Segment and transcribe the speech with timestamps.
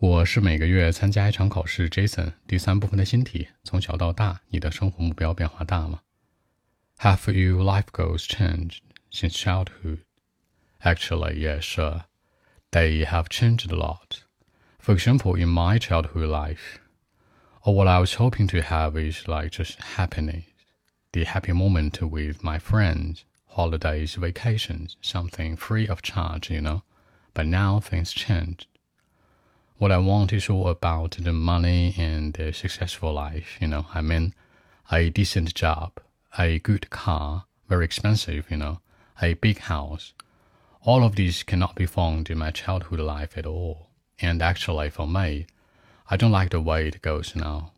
[0.00, 2.32] 我是每个月参加一场考试，Jason。
[2.46, 6.00] 第三部分的新题：从小到大，你的生活目标变化大吗？
[7.00, 8.78] Have your life goals changed
[9.12, 9.98] since childhood?
[10.82, 12.04] Actually, yes, sir.
[12.70, 14.22] They have changed a lot.
[14.78, 16.78] For example, in my childhood life,
[17.62, 20.44] all what I was hoping to have is like just happiness,
[21.12, 26.84] the happy moment with my friends, holidays, vacations, something free of charge, you know.
[27.34, 28.66] But now things changed
[29.79, 33.57] what I want is all about the money and the successful life.
[33.59, 34.33] You know, I mean,
[34.91, 35.99] a decent job,
[36.37, 38.79] a good car, very expensive, you know,
[39.21, 40.13] a big house.
[40.81, 43.89] All of these cannot be found in my childhood life at all.
[44.21, 45.47] And actually, for me,
[46.09, 47.71] I don't like the way it goes now.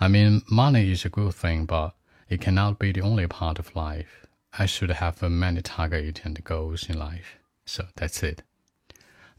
[0.00, 1.94] I mean, money is a good thing, but
[2.28, 4.26] it cannot be the only part of life.
[4.58, 7.38] I should have many targets and goals in life.
[7.66, 8.42] So that's it.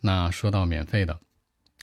[0.02, 1.20] 那说到免费的。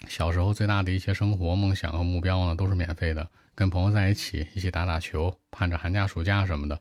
[0.07, 6.79] 小时候最大的一些生活梦想和目标呢，都是免费的，跟朋友在一起，一起打打球，盼着寒假暑假什么的。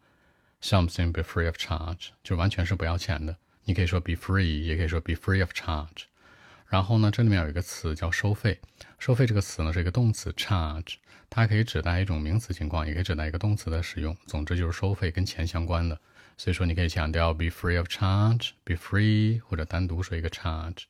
[0.62, 3.36] Something be free of charge，就完全是不要钱的。
[3.64, 6.04] 你可以说 be free，也可以说 be free of charge。
[6.68, 8.60] 然后呢，这里面有一个词叫收费。
[8.98, 10.96] 收费这个词呢是一个动词 charge，
[11.30, 14.16] 它可以指代一种名词情况，也可以指代一个动词的使用。
[14.26, 15.98] 总之就是收费跟钱相关的。
[16.36, 20.84] 所以说你可以强调 be free of charge，be free，或者单独说一个 charge。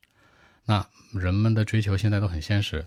[0.69, 2.84] 那人们的追求现在都很现实，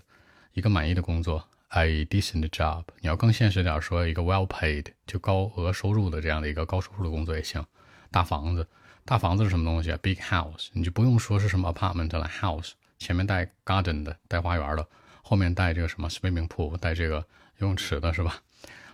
[0.52, 2.84] 一个满意的工作，a decent job。
[3.00, 7.64] 你要更现实点说，一个 well paid 就高额收入的这样的一个高收入的工作也行。
[8.10, 8.68] 大房子，
[9.06, 14.86] 大房子是什么东西啊？big house，你就不用说是什么 apartment 了，house 前面带 garden 的，带花园的，
[15.22, 17.16] 后面带这个什么 swimming pool，带这个
[17.56, 18.42] 游泳池的是吧？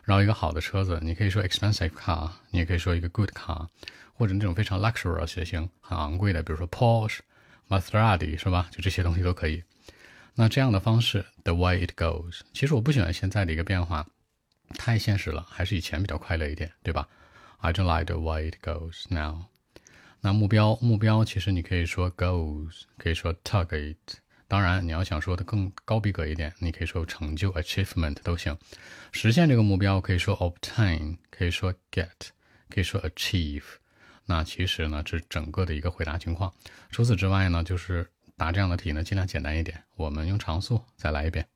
[0.04, 3.66] 然后一个好的车子，你可以说 expensive car，你也可以说一个 good car，
[4.14, 7.18] 或者那种非常 luxurious 型很昂贵的，比如说 Porsche。
[7.68, 8.68] Maserati 是吧？
[8.70, 9.62] 就这些东西都可以。
[10.34, 12.40] 那这样的方式，the way it goes。
[12.52, 14.06] 其实我不喜欢现在的一个变化，
[14.76, 17.08] 太现实了，还是以前比较快乐一点，对吧
[17.58, 19.46] ？I don't like the way it goes now。
[20.20, 23.96] 那目标，目标其实你可以说 goals，可以说 target。
[24.48, 28.56] 当然，你要想说的更高逼格一点，你可以说成就 achievement 都行。
[29.10, 32.28] 实现这个目标可以说 obtain，可以说 get，
[32.68, 33.64] 可以说 achieve。
[34.25, 36.53] 那其实呢，这整个的一个回答情况。
[36.89, 39.83] 除此之外呢，就是答这样的题呢，尽量简单一点。
[39.95, 41.47] 我们用常速再来一遍。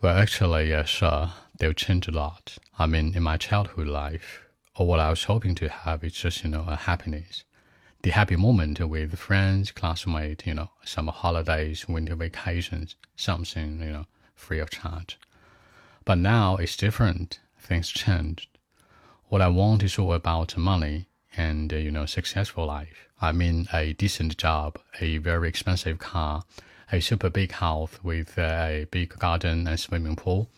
[0.00, 2.56] Well, actually, yes, sure, they've changed a lot.
[2.76, 4.42] I mean, in my childhood life,
[4.74, 7.42] or what I was hoping to have is just, you know, a happiness.
[8.02, 14.04] The happy moment with friends, classmates, you know, summer holidays, winter vacations, something, you know,
[14.36, 15.18] free of charge.
[16.04, 17.40] But now it's different.
[17.58, 18.46] Things changed.
[19.28, 23.07] What I want is all about money and uh, you know successful life.
[23.21, 26.43] I mean a decent job, a very expensive car,
[26.91, 30.49] a super big house with a big garden and swimming pool.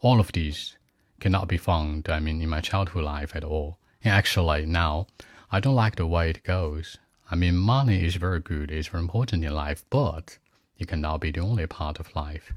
[0.00, 0.76] All of these
[1.20, 2.08] cannot be found.
[2.08, 3.78] I mean in my childhood life at all.
[4.02, 5.06] And actually now
[5.50, 6.98] I don't like the way it goes.
[7.30, 10.38] I mean money is very good, it's very important in life, but
[10.78, 12.52] it cannot be the only part of life.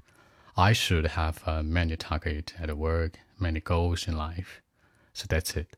[0.56, 4.62] I should have uh, many targets at work, many goals in life.
[5.14, 5.78] So that's it.